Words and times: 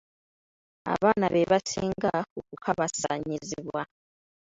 Abaana 0.93 1.25
be 1.33 1.41
basinga 1.51 2.11
okukabassanyizibwa. 2.39 3.81